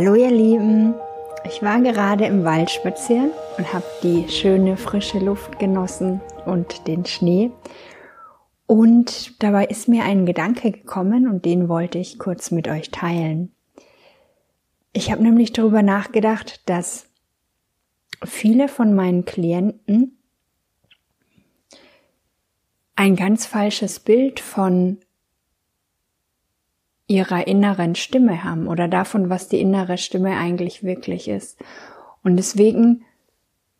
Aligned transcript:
Hallo 0.00 0.14
ihr 0.14 0.30
Lieben, 0.30 0.94
ich 1.44 1.60
war 1.60 1.80
gerade 1.80 2.24
im 2.26 2.44
Wald 2.44 2.70
spazieren 2.70 3.32
und 3.56 3.72
habe 3.72 3.84
die 4.04 4.28
schöne 4.28 4.76
frische 4.76 5.18
Luft 5.18 5.58
genossen 5.58 6.20
und 6.46 6.86
den 6.86 7.04
Schnee. 7.04 7.50
Und 8.68 9.42
dabei 9.42 9.64
ist 9.64 9.88
mir 9.88 10.04
ein 10.04 10.24
Gedanke 10.24 10.70
gekommen 10.70 11.26
und 11.26 11.44
den 11.44 11.68
wollte 11.68 11.98
ich 11.98 12.20
kurz 12.20 12.52
mit 12.52 12.68
euch 12.68 12.92
teilen. 12.92 13.50
Ich 14.92 15.10
habe 15.10 15.24
nämlich 15.24 15.52
darüber 15.52 15.82
nachgedacht, 15.82 16.62
dass 16.66 17.08
viele 18.24 18.68
von 18.68 18.94
meinen 18.94 19.24
Klienten 19.24 20.16
ein 22.94 23.16
ganz 23.16 23.46
falsches 23.46 23.98
Bild 23.98 24.38
von 24.38 24.98
ihrer 27.08 27.46
inneren 27.46 27.94
Stimme 27.94 28.44
haben 28.44 28.68
oder 28.68 28.86
davon, 28.86 29.30
was 29.30 29.48
die 29.48 29.60
innere 29.60 29.98
Stimme 29.98 30.36
eigentlich 30.36 30.84
wirklich 30.84 31.26
ist. 31.26 31.58
Und 32.22 32.36
deswegen 32.36 33.04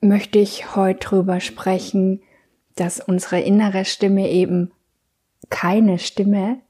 möchte 0.00 0.38
ich 0.38 0.74
heute 0.74 1.00
drüber 1.00 1.40
sprechen, 1.40 2.22
dass 2.74 3.00
unsere 3.00 3.40
innere 3.40 3.84
Stimme 3.84 4.30
eben 4.30 4.72
keine 5.50 5.98
Stimme, 5.98 6.60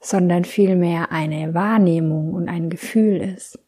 sondern 0.00 0.44
vielmehr 0.44 1.10
eine 1.12 1.54
Wahrnehmung 1.54 2.34
und 2.34 2.48
ein 2.48 2.68
Gefühl 2.70 3.16
ist. 3.16 3.58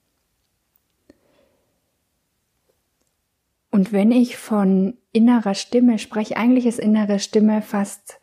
Und 3.71 3.93
wenn 3.93 4.13
ich 4.13 4.37
von 4.37 4.99
innerer 5.13 5.55
Stimme 5.55 5.99
spreche, 5.99 6.37
eigentlich 6.37 6.67
ist 6.67 6.79
innere 6.79 7.19
Stimme 7.19 7.63
fast 7.63 8.21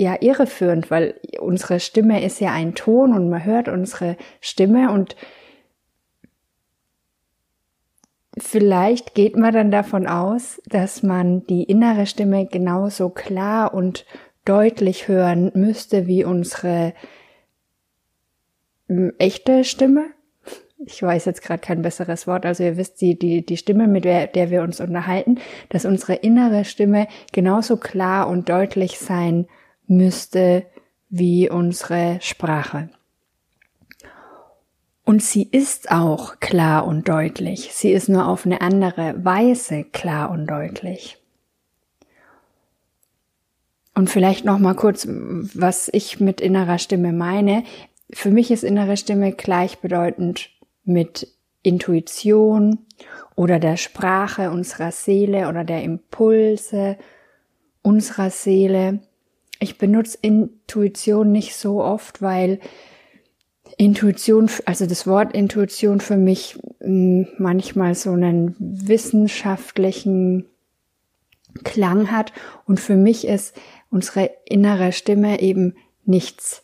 ja 0.00 0.16
irreführend, 0.20 0.90
weil 0.90 1.20
unsere 1.40 1.78
Stimme 1.78 2.24
ist 2.24 2.40
ja 2.40 2.52
ein 2.52 2.74
Ton 2.74 3.14
und 3.14 3.28
man 3.28 3.44
hört 3.44 3.68
unsere 3.68 4.16
Stimme 4.40 4.90
und 4.90 5.14
vielleicht 8.38 9.14
geht 9.14 9.36
man 9.36 9.52
dann 9.52 9.70
davon 9.70 10.06
aus, 10.06 10.62
dass 10.64 11.02
man 11.02 11.46
die 11.46 11.64
innere 11.64 12.06
Stimme 12.06 12.46
genauso 12.46 13.10
klar 13.10 13.74
und 13.74 14.06
deutlich 14.46 15.06
hören 15.06 15.52
müsste 15.54 16.06
wie 16.06 16.24
unsere 16.24 16.94
echte 19.18 19.64
Stimme. 19.64 20.06
Ich 20.86 21.02
weiß 21.02 21.26
jetzt 21.26 21.42
gerade 21.42 21.60
kein 21.60 21.82
besseres 21.82 22.26
Wort. 22.26 22.46
Also 22.46 22.64
ihr 22.64 22.78
wisst, 22.78 23.02
die, 23.02 23.18
die, 23.18 23.44
die 23.44 23.58
Stimme, 23.58 23.86
mit 23.86 24.06
der, 24.06 24.28
der 24.28 24.48
wir 24.48 24.62
uns 24.62 24.80
unterhalten, 24.80 25.38
dass 25.68 25.84
unsere 25.84 26.14
innere 26.14 26.64
Stimme 26.64 27.06
genauso 27.32 27.76
klar 27.76 28.28
und 28.28 28.48
deutlich 28.48 28.98
sein 28.98 29.46
müsste 29.90 30.64
wie 31.08 31.50
unsere 31.50 32.18
Sprache. 32.22 32.88
Und 35.04 35.22
sie 35.22 35.42
ist 35.42 35.90
auch 35.90 36.38
klar 36.38 36.86
und 36.86 37.08
deutlich. 37.08 37.70
Sie 37.74 37.90
ist 37.90 38.08
nur 38.08 38.28
auf 38.28 38.46
eine 38.46 38.60
andere 38.60 39.24
Weise 39.24 39.82
klar 39.82 40.30
und 40.30 40.46
deutlich. 40.46 41.18
Und 43.94 44.08
vielleicht 44.08 44.44
noch 44.44 44.60
mal 44.60 44.74
kurz, 44.74 45.08
was 45.08 45.90
ich 45.92 46.20
mit 46.20 46.40
innerer 46.40 46.78
Stimme 46.78 47.12
meine. 47.12 47.64
Für 48.12 48.30
mich 48.30 48.52
ist 48.52 48.62
innere 48.62 48.96
Stimme 48.96 49.32
gleichbedeutend 49.32 50.50
mit 50.84 51.26
Intuition 51.62 52.78
oder 53.34 53.58
der 53.58 53.76
Sprache 53.76 54.50
unserer 54.52 54.92
Seele 54.92 55.48
oder 55.48 55.64
der 55.64 55.82
Impulse 55.82 56.96
unserer 57.82 58.30
Seele. 58.30 59.00
Ich 59.60 59.78
benutze 59.78 60.18
Intuition 60.22 61.30
nicht 61.30 61.54
so 61.54 61.82
oft, 61.82 62.22
weil 62.22 62.58
Intuition, 63.76 64.50
also 64.64 64.86
das 64.86 65.06
Wort 65.06 65.34
Intuition 65.34 66.00
für 66.00 66.16
mich 66.16 66.58
hm, 66.80 67.28
manchmal 67.38 67.94
so 67.94 68.10
einen 68.12 68.56
wissenschaftlichen 68.58 70.46
Klang 71.64 72.10
hat 72.10 72.32
und 72.64 72.80
für 72.80 72.96
mich 72.96 73.26
ist 73.26 73.54
unsere 73.90 74.30
innere 74.44 74.92
Stimme 74.92 75.40
eben 75.40 75.76
nichts 76.04 76.62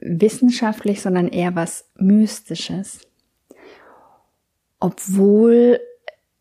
wissenschaftlich, 0.00 1.00
sondern 1.00 1.28
eher 1.28 1.54
was 1.54 1.86
Mystisches. 1.96 3.00
Obwohl 4.80 5.80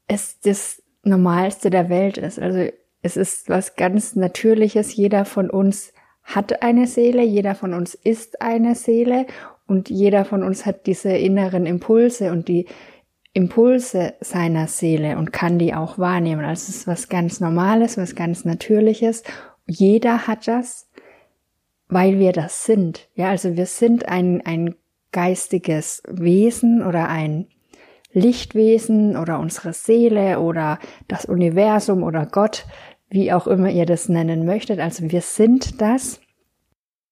es 0.07 0.39
das 0.41 0.81
Normalste 1.03 1.69
der 1.69 1.89
Welt 1.89 2.17
ist. 2.17 2.39
Also 2.39 2.71
es 3.01 3.17
ist 3.17 3.49
was 3.49 3.75
ganz 3.75 4.15
Natürliches. 4.15 4.95
Jeder 4.95 5.25
von 5.25 5.49
uns 5.49 5.93
hat 6.23 6.61
eine 6.61 6.87
Seele, 6.87 7.23
jeder 7.23 7.55
von 7.55 7.73
uns 7.73 7.95
ist 7.95 8.41
eine 8.41 8.75
Seele 8.75 9.25
und 9.65 9.89
jeder 9.89 10.25
von 10.25 10.43
uns 10.43 10.65
hat 10.65 10.85
diese 10.85 11.11
inneren 11.11 11.65
Impulse 11.65 12.31
und 12.31 12.47
die 12.47 12.67
Impulse 13.33 14.15
seiner 14.19 14.67
Seele 14.67 15.17
und 15.17 15.31
kann 15.31 15.59
die 15.59 15.73
auch 15.73 15.99
wahrnehmen. 15.99 16.43
Also 16.43 16.69
es 16.69 16.77
ist 16.77 16.87
was 16.87 17.07
ganz 17.07 17.39
Normales, 17.39 17.97
was 17.97 18.15
ganz 18.15 18.45
Natürliches. 18.45 19.23
Jeder 19.67 20.27
hat 20.27 20.47
das, 20.47 20.89
weil 21.87 22.19
wir 22.19 22.31
das 22.31 22.65
sind. 22.65 23.09
Ja, 23.13 23.29
also 23.29 23.55
wir 23.55 23.67
sind 23.67 24.07
ein, 24.07 24.41
ein 24.45 24.75
geistiges 25.11 26.01
Wesen 26.07 26.85
oder 26.85 27.09
ein 27.09 27.47
Lichtwesen 28.11 29.15
oder 29.15 29.39
unsere 29.39 29.73
Seele 29.73 30.39
oder 30.39 30.79
das 31.07 31.25
Universum 31.25 32.03
oder 32.03 32.25
Gott 32.25 32.65
wie 33.09 33.31
auch 33.31 33.47
immer 33.47 33.69
ihr 33.69 33.85
das 33.85 34.09
nennen 34.09 34.45
möchtet. 34.45 34.79
Also 34.79 35.09
wir 35.11 35.21
sind 35.21 35.81
das 35.81 36.19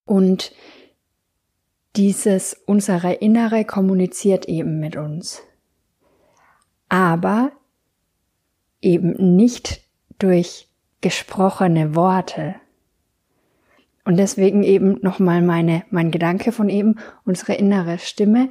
und 0.05 0.53
dieses 1.95 2.61
unsere 2.65 3.13
Innere 3.13 3.63
kommuniziert 3.65 4.47
eben 4.47 4.79
mit 4.79 4.95
uns. 4.95 5.41
Aber 6.89 7.51
eben 8.81 9.35
nicht 9.35 9.81
durch 10.19 10.67
gesprochene 11.01 11.95
Worte. 11.95 12.55
Und 14.03 14.17
deswegen 14.17 14.63
eben 14.63 14.99
nochmal 15.01 15.41
meine, 15.41 15.83
mein 15.89 16.11
Gedanke 16.11 16.51
von 16.51 16.69
eben, 16.69 16.95
unsere 17.25 17.55
innere 17.55 17.97
Stimme 17.97 18.49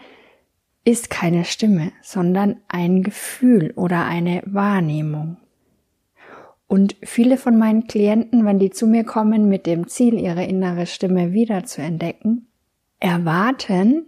ist 0.84 1.10
keine 1.10 1.44
Stimme, 1.44 1.92
sondern 2.02 2.60
ein 2.68 3.02
Gefühl 3.02 3.72
oder 3.76 4.04
eine 4.04 4.42
Wahrnehmung. 4.46 5.36
Und 6.66 6.96
viele 7.02 7.36
von 7.36 7.58
meinen 7.58 7.86
Klienten, 7.86 8.44
wenn 8.44 8.58
die 8.58 8.70
zu 8.70 8.86
mir 8.86 9.04
kommen 9.04 9.48
mit 9.48 9.66
dem 9.66 9.86
Ziel, 9.86 10.14
ihre 10.18 10.44
innere 10.44 10.86
Stimme 10.86 11.32
wieder 11.32 11.64
zu 11.64 11.82
entdecken, 11.82 12.48
erwarten, 13.00 14.06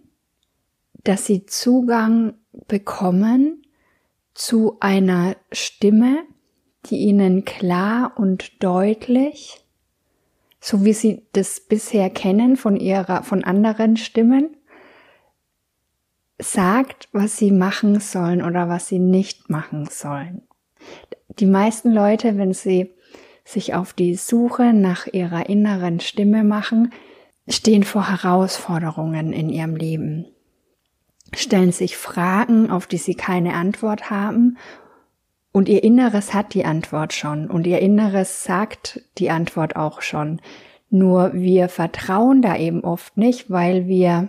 dass 1.05 1.27
sie 1.27 1.47
Zugang 1.47 2.35
bekommen 2.67 3.63
zu 4.35 4.79
einer 4.81 5.37
Stimme, 5.53 6.25
die 6.87 6.97
ihnen 6.97 7.45
klar 7.45 8.15
und 8.17 8.63
deutlich, 8.63 9.65
so 10.61 10.85
wie 10.85 10.93
sie 10.93 11.27
das 11.33 11.61
bisher 11.61 12.11
kennen 12.11 12.57
von 12.57 12.77
ihrer, 12.77 13.23
von 13.23 13.45
anderen 13.45 13.97
Stimmen, 13.97 14.57
sagt, 16.39 17.09
was 17.13 17.37
sie 17.37 17.51
machen 17.51 18.01
sollen 18.01 18.43
oder 18.43 18.69
was 18.69 18.89
sie 18.89 18.99
nicht 18.99 19.49
machen 19.49 19.87
sollen 19.87 20.46
die 21.39 21.47
meisten 21.47 21.93
Leute, 21.93 22.39
wenn 22.39 22.53
sie 22.53 22.95
sich 23.45 23.75
auf 23.75 23.93
die 23.93 24.15
Suche 24.15 24.73
nach 24.73 25.07
ihrer 25.07 25.49
inneren 25.49 26.01
Stimme 26.01 26.45
machen, 26.45 26.93
stehen 27.49 27.85
vor 27.85 28.09
Herausforderungen 28.09 29.33
in 29.33 29.49
ihrem 29.49 29.77
Leben, 29.77 30.27
stellen 31.35 31.73
sich 31.73 31.97
Fragen, 31.97 32.71
auf 32.71 32.87
die 32.87 32.99
sie 32.99 33.15
keine 33.15 33.55
Antwort 33.55 34.11
haben, 34.11 34.59
und 35.53 35.71
ihr 35.71 35.83
Inneres 35.83 36.35
hat 36.35 36.53
die 36.53 36.67
Antwort 36.67 37.15
schon, 37.15 37.49
und 37.49 37.67
ihr 37.67 37.79
Inneres 37.79 38.45
sagt 38.45 39.01
die 39.17 39.31
Antwort 39.31 39.75
auch 39.75 40.03
schon. 40.03 40.43
Nur 40.91 41.33
wir 41.33 41.71
vertrauen 41.71 42.43
da 42.43 42.57
eben 42.57 42.85
oft 42.85 43.17
nicht, 43.17 43.51
weil 43.51 43.87
wir 43.87 44.29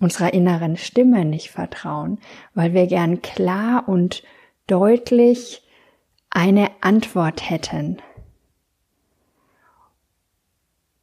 unserer 0.00 0.34
inneren 0.34 0.76
Stimme 0.76 1.24
nicht 1.24 1.50
vertrauen, 1.50 2.18
weil 2.54 2.74
wir 2.74 2.88
gern 2.88 3.22
klar 3.22 3.88
und 3.88 4.24
deutlich 4.66 5.62
eine 6.36 6.70
Antwort 6.82 7.48
hätten. 7.48 7.96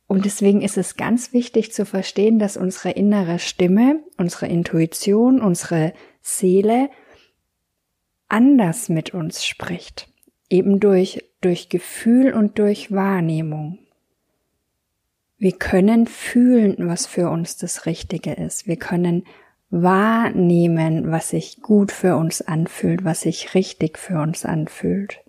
Und 0.05 0.25
deswegen 0.25 0.61
ist 0.61 0.77
es 0.77 0.95
ganz 0.95 1.33
wichtig 1.33 1.73
zu 1.73 1.87
verstehen, 1.87 2.37
dass 2.37 2.55
unsere 2.55 2.91
innere 2.91 3.39
Stimme, 3.39 4.03
unsere 4.19 4.45
Intuition, 4.45 5.41
unsere 5.41 5.93
Seele 6.21 6.91
anders 8.27 8.89
mit 8.89 9.15
uns 9.15 9.43
spricht. 9.43 10.07
Eben 10.51 10.79
durch, 10.79 11.25
durch 11.41 11.67
Gefühl 11.67 12.33
und 12.33 12.59
durch 12.59 12.91
Wahrnehmung. 12.91 13.79
Wir 15.39 15.53
können 15.53 16.05
fühlen, 16.05 16.75
was 16.77 17.07
für 17.07 17.31
uns 17.31 17.57
das 17.57 17.87
Richtige 17.87 18.33
ist. 18.33 18.67
Wir 18.67 18.77
können 18.77 19.23
wahrnehmen, 19.73 21.11
was 21.11 21.29
sich 21.29 21.61
gut 21.63 21.91
für 21.91 22.15
uns 22.15 22.41
anfühlt, 22.41 23.03
was 23.03 23.21
sich 23.21 23.55
richtig 23.55 23.97
für 23.97 24.19
uns 24.19 24.45
anfühlt. 24.45 25.19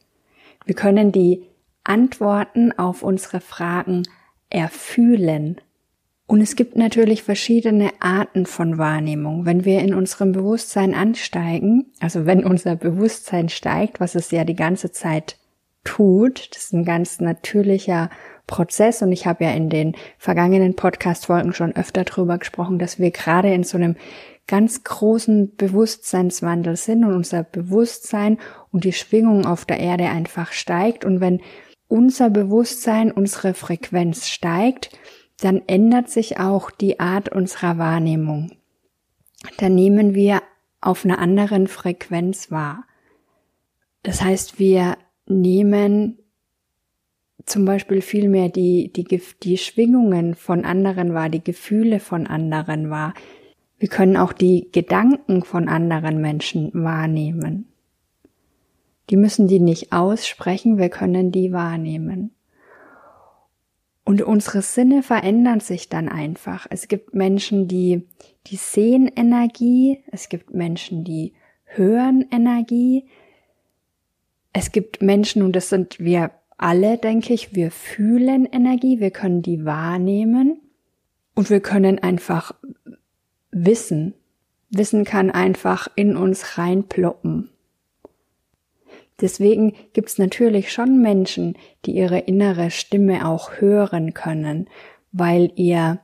Wir 0.66 0.74
können 0.74 1.12
die 1.12 1.44
Antworten 1.82 2.72
auf 2.72 3.02
unsere 3.02 3.40
Fragen 3.40 4.02
erfühlen. 4.50 5.60
Und 6.26 6.42
es 6.42 6.56
gibt 6.56 6.76
natürlich 6.76 7.22
verschiedene 7.22 7.90
Arten 8.00 8.44
von 8.44 8.76
Wahrnehmung. 8.76 9.46
Wenn 9.46 9.64
wir 9.64 9.80
in 9.80 9.94
unserem 9.94 10.32
Bewusstsein 10.32 10.94
ansteigen, 10.94 11.86
also 12.00 12.26
wenn 12.26 12.44
unser 12.44 12.76
Bewusstsein 12.76 13.48
steigt, 13.48 13.98
was 13.98 14.14
es 14.14 14.30
ja 14.30 14.44
die 14.44 14.56
ganze 14.56 14.92
Zeit 14.92 15.38
tut, 15.84 16.50
das 16.54 16.64
ist 16.64 16.72
ein 16.74 16.84
ganz 16.84 17.20
natürlicher 17.20 18.10
Prozess 18.46 19.00
und 19.00 19.12
ich 19.12 19.26
habe 19.26 19.44
ja 19.44 19.52
in 19.52 19.70
den 19.70 19.94
vergangenen 20.18 20.76
Podcast-Folgen 20.76 21.54
schon 21.54 21.76
öfter 21.76 22.04
darüber 22.04 22.36
gesprochen, 22.36 22.78
dass 22.78 22.98
wir 22.98 23.10
gerade 23.10 23.52
in 23.52 23.64
so 23.64 23.78
einem 23.78 23.96
ganz 24.46 24.84
großen 24.84 25.56
Bewusstseinswandel 25.56 26.76
sind 26.76 27.04
und 27.04 27.14
unser 27.14 27.42
Bewusstsein 27.44 28.38
und 28.70 28.84
die 28.84 28.92
Schwingung 28.92 29.46
auf 29.46 29.64
der 29.64 29.80
Erde 29.80 30.04
einfach 30.04 30.52
steigt 30.52 31.04
und 31.04 31.20
wenn 31.20 31.40
unser 31.88 32.30
Bewusstsein, 32.30 33.12
unsere 33.12 33.54
Frequenz 33.54 34.28
steigt, 34.28 34.90
dann 35.40 35.62
ändert 35.66 36.10
sich 36.10 36.38
auch 36.38 36.70
die 36.70 37.00
Art 37.00 37.28
unserer 37.28 37.78
Wahrnehmung. 37.78 38.52
Dann 39.58 39.74
nehmen 39.74 40.14
wir 40.14 40.42
auf 40.80 41.04
einer 41.04 41.18
anderen 41.18 41.66
Frequenz 41.66 42.50
wahr. 42.50 42.84
Das 44.02 44.22
heißt, 44.22 44.58
wir 44.58 44.96
nehmen 45.26 46.18
zum 47.46 47.64
Beispiel 47.64 48.00
viel 48.00 48.28
mehr 48.28 48.48
die, 48.48 48.92
die, 48.92 49.22
die 49.42 49.58
Schwingungen 49.58 50.34
von 50.34 50.64
anderen 50.64 51.14
wahr, 51.14 51.28
die 51.28 51.44
Gefühle 51.44 52.00
von 52.00 52.26
anderen 52.26 52.90
wahr. 52.90 53.14
Wir 53.78 53.88
können 53.88 54.16
auch 54.16 54.32
die 54.32 54.68
Gedanken 54.72 55.42
von 55.42 55.68
anderen 55.68 56.20
Menschen 56.20 56.70
wahrnehmen. 56.72 57.68
Die 59.10 59.16
müssen 59.16 59.48
die 59.48 59.60
nicht 59.60 59.92
aussprechen, 59.92 60.78
wir 60.78 60.88
können 60.88 61.30
die 61.30 61.52
wahrnehmen. 61.52 62.30
Und 64.04 64.20
unsere 64.20 64.60
Sinne 64.60 65.02
verändern 65.02 65.60
sich 65.60 65.88
dann 65.88 66.08
einfach. 66.08 66.66
Es 66.68 66.88
gibt 66.88 67.14
Menschen, 67.14 67.68
die, 67.68 68.06
die 68.46 68.56
sehen 68.56 69.10
Energie. 69.14 70.02
Es 70.10 70.28
gibt 70.28 70.52
Menschen, 70.52 71.04
die 71.04 71.32
hören 71.64 72.26
Energie. 72.30 73.06
Es 74.52 74.72
gibt 74.72 75.00
Menschen, 75.00 75.42
und 75.42 75.56
das 75.56 75.70
sind 75.70 75.98
wir 75.98 76.32
alle, 76.58 76.98
denke 76.98 77.32
ich, 77.32 77.54
wir 77.54 77.70
fühlen 77.70 78.44
Energie. 78.44 79.00
Wir 79.00 79.10
können 79.10 79.40
die 79.40 79.64
wahrnehmen. 79.64 80.60
Und 81.34 81.48
wir 81.48 81.60
können 81.60 81.98
einfach 81.98 82.54
wissen. 83.54 84.14
Wissen 84.70 85.04
kann 85.04 85.30
einfach 85.30 85.88
in 85.94 86.16
uns 86.16 86.58
reinploppen. 86.58 87.50
Deswegen 89.20 89.74
gibt 89.92 90.08
es 90.08 90.18
natürlich 90.18 90.72
schon 90.72 91.00
Menschen, 91.00 91.56
die 91.84 91.92
ihre 91.92 92.18
innere 92.18 92.70
Stimme 92.70 93.28
auch 93.28 93.60
hören 93.60 94.12
können, 94.12 94.68
weil 95.12 95.52
ihr 95.54 96.00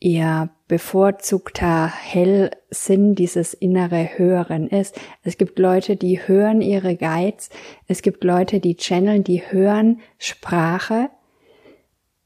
ihr 0.00 0.48
bevorzugter 0.66 1.86
Hellsinn 1.86 3.14
dieses 3.14 3.52
innere 3.52 4.16
Hören 4.16 4.66
ist. 4.66 4.98
Es 5.22 5.36
gibt 5.36 5.58
Leute, 5.58 5.96
die 5.96 6.26
hören 6.26 6.62
ihre 6.62 6.96
Guides, 6.96 7.50
es 7.86 8.00
gibt 8.00 8.24
Leute, 8.24 8.60
die 8.60 8.76
channeln, 8.76 9.24
die 9.24 9.42
hören 9.42 10.00
Sprache, 10.18 11.10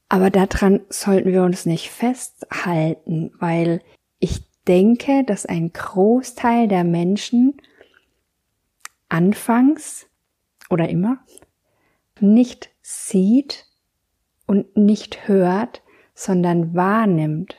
aber 0.07 0.29
daran 0.29 0.81
sollten 0.89 1.33
wir 1.33 1.43
uns 1.43 1.65
nicht 1.65 1.89
festhalten, 1.89 3.33
weil 3.39 3.81
ich 4.19 4.41
denke, 4.67 5.23
dass 5.23 5.45
ein 5.45 5.71
Großteil 5.71 6.67
der 6.67 6.83
Menschen 6.83 7.57
anfangs 9.09 10.07
oder 10.69 10.89
immer 10.89 11.19
nicht 12.19 12.69
sieht 12.81 13.65
und 14.45 14.75
nicht 14.77 15.27
hört, 15.27 15.81
sondern 16.13 16.73
wahrnimmt. 16.73 17.55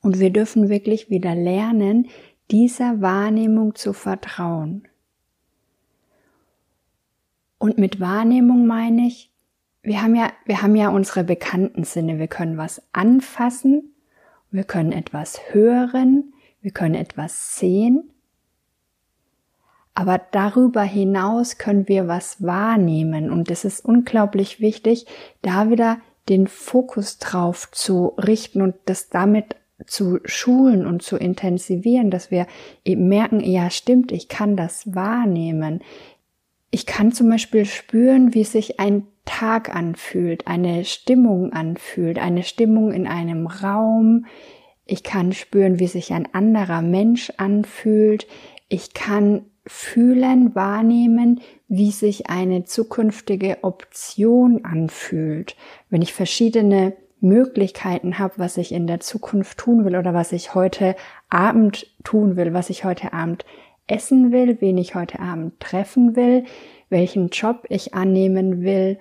Und 0.00 0.18
wir 0.18 0.30
dürfen 0.30 0.68
wirklich 0.68 1.10
wieder 1.10 1.34
lernen, 1.34 2.08
dieser 2.50 3.00
Wahrnehmung 3.00 3.74
zu 3.74 3.92
vertrauen. 3.92 4.88
Und 7.58 7.76
mit 7.76 8.00
Wahrnehmung 8.00 8.66
meine 8.66 9.06
ich, 9.06 9.30
wir 9.82 10.02
haben 10.02 10.14
ja, 10.14 10.32
wir 10.44 10.62
haben 10.62 10.76
ja 10.76 10.88
unsere 10.90 11.24
bekannten 11.24 11.84
Sinne. 11.84 12.18
Wir 12.18 12.28
können 12.28 12.56
was 12.56 12.82
anfassen, 12.92 13.94
wir 14.50 14.64
können 14.64 14.92
etwas 14.92 15.40
hören, 15.52 16.32
wir 16.60 16.70
können 16.70 16.94
etwas 16.94 17.56
sehen 17.56 18.10
aber 19.98 20.20
darüber 20.30 20.82
hinaus 20.82 21.58
können 21.58 21.88
wir 21.88 22.06
was 22.06 22.40
wahrnehmen 22.40 23.32
und 23.32 23.50
es 23.50 23.64
ist 23.64 23.84
unglaublich 23.84 24.60
wichtig, 24.60 25.06
da 25.42 25.70
wieder 25.70 25.98
den 26.28 26.46
Fokus 26.46 27.18
drauf 27.18 27.68
zu 27.72 28.14
richten 28.16 28.62
und 28.62 28.76
das 28.84 29.08
damit 29.08 29.56
zu 29.88 30.20
schulen 30.24 30.86
und 30.86 31.02
zu 31.02 31.16
intensivieren, 31.16 32.12
dass 32.12 32.30
wir 32.30 32.46
eben 32.84 33.08
merken, 33.08 33.40
ja 33.40 33.70
stimmt, 33.70 34.12
ich 34.12 34.28
kann 34.28 34.56
das 34.56 34.94
wahrnehmen. 34.94 35.80
Ich 36.70 36.86
kann 36.86 37.12
zum 37.12 37.30
Beispiel 37.30 37.64
spüren, 37.64 38.34
wie 38.34 38.44
sich 38.44 38.78
ein 38.78 39.06
Tag 39.24 39.74
anfühlt, 39.74 40.46
eine 40.46 40.84
Stimmung 40.84 41.52
anfühlt, 41.52 42.18
eine 42.18 42.42
Stimmung 42.42 42.92
in 42.92 43.06
einem 43.06 43.46
Raum. 43.46 44.26
Ich 44.84 45.02
kann 45.02 45.32
spüren, 45.32 45.78
wie 45.78 45.86
sich 45.86 46.12
ein 46.12 46.32
anderer 46.34 46.82
Mensch 46.82 47.32
anfühlt. 47.36 48.26
Ich 48.68 48.94
kann 48.94 49.46
fühlen, 49.66 50.54
wahrnehmen, 50.54 51.40
wie 51.68 51.90
sich 51.90 52.30
eine 52.30 52.64
zukünftige 52.64 53.58
Option 53.62 54.64
anfühlt. 54.64 55.56
Wenn 55.90 56.02
ich 56.02 56.14
verschiedene 56.14 56.94
Möglichkeiten 57.20 58.18
habe, 58.18 58.34
was 58.36 58.56
ich 58.56 58.72
in 58.72 58.86
der 58.86 59.00
Zukunft 59.00 59.58
tun 59.58 59.84
will 59.84 59.96
oder 59.96 60.14
was 60.14 60.32
ich 60.32 60.54
heute 60.54 60.96
Abend 61.28 61.86
tun 62.04 62.36
will, 62.36 62.54
was 62.54 62.70
ich 62.70 62.84
heute 62.84 63.12
Abend 63.12 63.44
essen 63.88 64.32
will, 64.32 64.60
wen 64.60 64.78
ich 64.78 64.94
heute 64.94 65.20
Abend 65.20 65.58
treffen 65.60 66.14
will, 66.16 66.44
welchen 66.88 67.28
Job 67.30 67.66
ich 67.68 67.94
annehmen 67.94 68.62
will, 68.62 68.98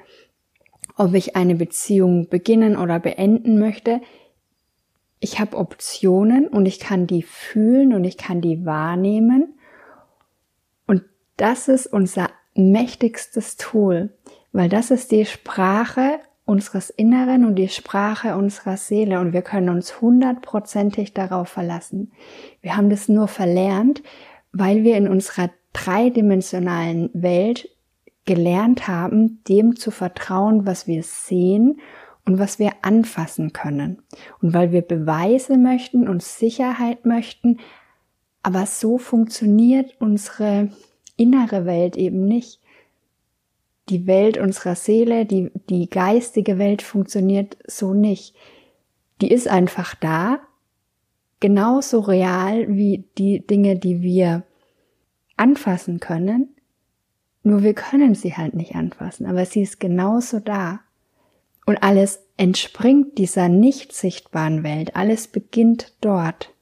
ob 0.95 1.13
ich 1.13 1.35
eine 1.35 1.55
Beziehung 1.55 2.29
beginnen 2.29 2.75
oder 2.75 2.99
beenden 2.99 3.59
möchte. 3.59 4.01
Ich 5.19 5.39
habe 5.39 5.57
Optionen 5.57 6.47
und 6.47 6.65
ich 6.65 6.79
kann 6.79 7.07
die 7.07 7.23
fühlen 7.23 7.93
und 7.93 8.03
ich 8.03 8.17
kann 8.17 8.41
die 8.41 8.65
wahrnehmen 8.65 9.53
das 11.37 11.67
ist 11.67 11.85
unser 11.85 12.29
mächtigstes 12.55 13.55
Tool, 13.57 14.09
weil 14.51 14.69
das 14.69 14.91
ist 14.91 15.11
die 15.11 15.25
Sprache 15.25 16.19
unseres 16.45 16.89
Inneren 16.89 17.45
und 17.45 17.55
die 17.55 17.69
Sprache 17.69 18.35
unserer 18.35 18.77
Seele 18.77 19.19
und 19.19 19.33
wir 19.33 19.43
können 19.43 19.69
uns 19.69 20.01
hundertprozentig 20.01 21.13
darauf 21.13 21.49
verlassen. 21.49 22.11
Wir 22.61 22.75
haben 22.75 22.89
das 22.89 23.07
nur 23.07 23.27
verlernt, 23.27 24.01
weil 24.59 24.83
wir 24.83 24.97
in 24.97 25.07
unserer 25.07 25.49
dreidimensionalen 25.73 27.09
Welt 27.13 27.69
gelernt 28.25 28.87
haben, 28.87 29.43
dem 29.47 29.75
zu 29.75 29.91
vertrauen, 29.91 30.65
was 30.65 30.87
wir 30.87 31.03
sehen 31.03 31.79
und 32.25 32.39
was 32.39 32.59
wir 32.59 32.71
anfassen 32.81 33.53
können. 33.53 34.01
Und 34.41 34.53
weil 34.53 34.71
wir 34.71 34.81
Beweise 34.81 35.57
möchten 35.57 36.07
und 36.07 36.23
Sicherheit 36.23 37.05
möchten, 37.05 37.59
aber 38.43 38.65
so 38.65 38.97
funktioniert 38.97 39.95
unsere 39.99 40.69
innere 41.15 41.65
Welt 41.65 41.95
eben 41.95 42.25
nicht. 42.25 42.61
Die 43.89 44.07
Welt 44.07 44.37
unserer 44.37 44.75
Seele, 44.75 45.25
die, 45.25 45.51
die 45.69 45.89
geistige 45.89 46.57
Welt 46.57 46.81
funktioniert 46.81 47.57
so 47.67 47.93
nicht. 47.93 48.35
Die 49.21 49.31
ist 49.31 49.47
einfach 49.47 49.95
da, 49.95 50.39
genauso 51.39 51.99
real 51.99 52.67
wie 52.67 53.05
die 53.17 53.45
Dinge, 53.45 53.77
die 53.77 54.01
wir 54.01 54.43
anfassen 55.37 55.99
können, 55.99 56.55
nur 57.43 57.63
wir 57.63 57.73
können 57.73 58.13
sie 58.13 58.35
halt 58.35 58.55
nicht 58.55 58.75
anfassen, 58.75 59.25
aber 59.25 59.45
sie 59.45 59.61
ist 59.61 59.79
genauso 59.79 60.39
da. 60.39 60.81
Und 61.65 61.81
alles 61.83 62.19
entspringt 62.37 63.17
dieser 63.17 63.49
nicht 63.49 63.93
sichtbaren 63.93 64.63
Welt, 64.63 64.95
alles 64.95 65.27
beginnt 65.27 65.93
dort. 66.01 66.53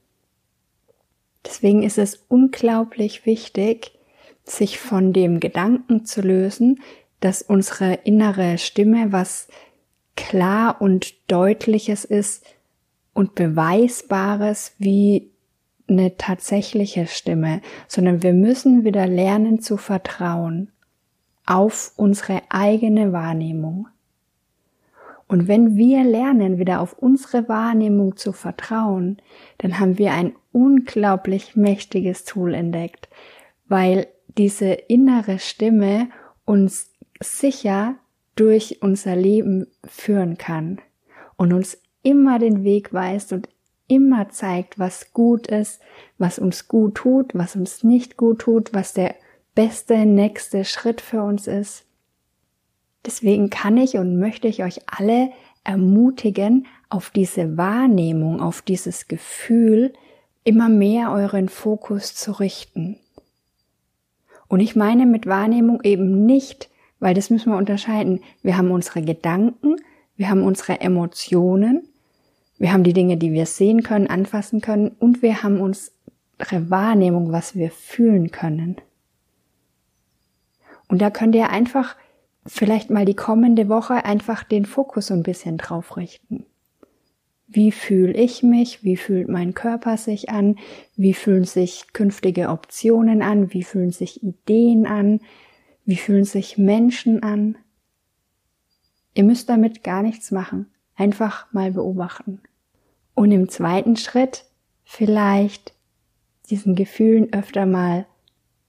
Deswegen 1.45 1.83
ist 1.83 1.97
es 1.97 2.25
unglaublich 2.27 3.25
wichtig, 3.25 3.91
sich 4.43 4.79
von 4.79 5.13
dem 5.13 5.39
Gedanken 5.39 6.05
zu 6.05 6.21
lösen, 6.21 6.81
dass 7.19 7.41
unsere 7.41 7.95
innere 8.03 8.57
Stimme 8.57 9.11
was 9.11 9.47
klar 10.15 10.81
und 10.81 11.31
deutliches 11.31 12.05
ist 12.05 12.45
und 13.13 13.35
beweisbares 13.35 14.73
wie 14.77 15.31
eine 15.87 16.17
tatsächliche 16.17 17.07
Stimme, 17.07 17.61
sondern 17.87 18.23
wir 18.23 18.33
müssen 18.33 18.83
wieder 18.83 19.07
lernen 19.07 19.61
zu 19.61 19.77
vertrauen 19.77 20.71
auf 21.45 21.91
unsere 21.95 22.41
eigene 22.49 23.13
Wahrnehmung. 23.13 23.87
Und 25.27 25.47
wenn 25.47 25.75
wir 25.75 26.03
lernen, 26.03 26.59
wieder 26.59 26.81
auf 26.81 26.93
unsere 26.93 27.49
Wahrnehmung 27.49 28.15
zu 28.15 28.31
vertrauen, 28.31 29.17
dann 29.57 29.79
haben 29.79 29.97
wir 29.97 30.11
ein 30.13 30.35
unglaublich 30.51 31.55
mächtiges 31.55 32.25
Tool 32.25 32.53
entdeckt, 32.53 33.09
weil 33.67 34.07
diese 34.37 34.71
innere 34.71 35.39
Stimme 35.39 36.09
uns 36.45 36.91
sicher 37.21 37.95
durch 38.35 38.81
unser 38.81 39.15
Leben 39.15 39.67
führen 39.83 40.37
kann 40.37 40.79
und 41.37 41.53
uns 41.53 41.81
immer 42.03 42.37
den 42.37 42.63
Weg 42.63 42.93
weist 42.93 43.33
und 43.33 43.49
immer 43.87 44.29
zeigt, 44.29 44.79
was 44.79 45.13
gut 45.13 45.47
ist, 45.47 45.81
was 46.17 46.39
uns 46.39 46.67
gut 46.67 46.95
tut, 46.95 47.35
was 47.35 47.55
uns 47.55 47.83
nicht 47.83 48.17
gut 48.17 48.39
tut, 48.39 48.73
was 48.73 48.93
der 48.93 49.15
beste 49.53 50.05
nächste 50.05 50.65
Schritt 50.65 51.01
für 51.01 51.23
uns 51.23 51.47
ist. 51.47 51.85
Deswegen 53.05 53.49
kann 53.49 53.77
ich 53.77 53.97
und 53.97 54.17
möchte 54.19 54.47
ich 54.47 54.63
euch 54.63 54.81
alle 54.87 55.29
ermutigen, 55.63 56.67
auf 56.89 57.09
diese 57.09 57.57
Wahrnehmung, 57.57 58.41
auf 58.41 58.61
dieses 58.61 59.07
Gefühl 59.07 59.93
immer 60.43 60.69
mehr 60.69 61.11
euren 61.11 61.49
Fokus 61.49 62.15
zu 62.15 62.31
richten. 62.31 62.97
Und 64.47 64.59
ich 64.59 64.75
meine 64.75 65.05
mit 65.05 65.25
Wahrnehmung 65.25 65.81
eben 65.83 66.25
nicht, 66.25 66.69
weil 66.99 67.13
das 67.13 67.29
müssen 67.29 67.51
wir 67.51 67.57
unterscheiden. 67.57 68.21
Wir 68.43 68.57
haben 68.57 68.71
unsere 68.71 69.01
Gedanken, 69.01 69.75
wir 70.15 70.29
haben 70.29 70.43
unsere 70.43 70.79
Emotionen, 70.79 71.87
wir 72.57 72.71
haben 72.71 72.83
die 72.83 72.93
Dinge, 72.93 73.17
die 73.17 73.31
wir 73.33 73.45
sehen 73.45 73.83
können, 73.83 74.07
anfassen 74.07 74.61
können 74.61 74.89
und 74.99 75.21
wir 75.21 75.43
haben 75.43 75.59
unsere 75.59 76.69
Wahrnehmung, 76.69 77.31
was 77.31 77.55
wir 77.55 77.71
fühlen 77.71 78.31
können. 78.31 78.77
Und 80.87 81.01
da 81.01 81.09
könnt 81.09 81.35
ihr 81.35 81.49
einfach 81.49 81.95
vielleicht 82.45 82.89
mal 82.89 83.05
die 83.05 83.15
kommende 83.15 83.69
Woche 83.69 84.05
einfach 84.05 84.43
den 84.43 84.65
Fokus 84.65 85.07
so 85.07 85.13
ein 85.13 85.23
bisschen 85.23 85.57
drauf 85.57 85.97
richten. 85.97 86.45
Wie 87.47 87.71
fühle 87.71 88.13
ich 88.13 88.43
mich? 88.43 88.83
Wie 88.83 88.97
fühlt 88.97 89.29
mein 89.29 89.53
Körper 89.53 89.97
sich 89.97 90.29
an? 90.29 90.57
Wie 90.95 91.13
fühlen 91.13 91.45
sich 91.45 91.93
künftige 91.93 92.49
Optionen 92.49 93.21
an? 93.21 93.53
Wie 93.53 93.63
fühlen 93.63 93.91
sich 93.91 94.23
Ideen 94.23 94.85
an? 94.85 95.21
Wie 95.85 95.95
fühlen 95.95 96.25
sich 96.25 96.57
Menschen 96.57 97.21
an? 97.21 97.57
Ihr 99.13 99.23
müsst 99.23 99.49
damit 99.49 99.83
gar 99.83 100.01
nichts 100.01 100.31
machen. 100.31 100.67
Einfach 100.95 101.51
mal 101.51 101.71
beobachten. 101.71 102.41
Und 103.13 103.31
im 103.31 103.49
zweiten 103.49 103.97
Schritt 103.97 104.45
vielleicht 104.83 105.73
diesen 106.49 106.75
Gefühlen 106.75 107.33
öfter 107.33 107.65
mal 107.65 108.05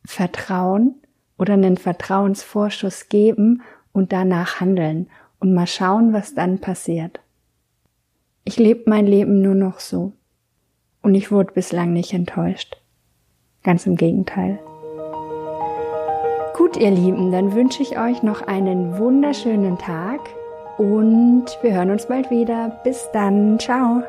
vertrauen 0.05 0.95
oder 1.39 1.55
einen 1.55 1.77
Vertrauensvorschuss 1.77 3.09
geben 3.09 3.63
und 3.93 4.13
danach 4.13 4.61
handeln 4.61 5.09
und 5.41 5.53
mal 5.53 5.67
schauen, 5.67 6.13
was 6.13 6.35
dann 6.35 6.61
passiert. 6.61 7.21
Ich 8.45 8.59
lebe 8.59 8.89
mein 8.89 9.07
Leben 9.07 9.43
nur 9.43 9.55
noch 9.55 9.81
so. 9.81 10.13
Und 11.03 11.15
ich 11.15 11.31
wurde 11.31 11.53
bislang 11.53 11.93
nicht 11.93 12.13
enttäuscht. 12.13 12.81
Ganz 13.63 13.87
im 13.87 13.97
Gegenteil. 13.97 14.59
Gut, 16.57 16.77
ihr 16.77 16.91
Lieben, 16.91 17.31
dann 17.33 17.55
wünsche 17.55 17.83
ich 17.83 17.99
euch 17.99 18.23
noch 18.23 18.43
einen 18.43 18.99
wunderschönen 18.99 19.79
Tag 19.79 20.21
und 20.79 21.47
wir 21.63 21.75
hören 21.75 21.91
uns 21.91 22.07
bald 22.07 22.31
wieder. 22.31 22.71
Bis 22.85 23.11
dann. 23.13 23.59
Ciao. 23.59 24.03